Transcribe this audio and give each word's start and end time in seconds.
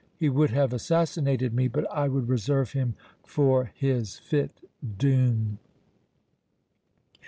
"He 0.17 0.29
would 0.29 0.49
have 0.49 0.73
assassinated 0.73 1.53
me, 1.53 1.67
but 1.67 1.85
I 1.91 2.07
would 2.07 2.27
reserve 2.27 2.71
him 2.73 2.95
for 3.23 3.65
his 3.75 4.17
fit 4.17 4.59
doom." 4.97 5.59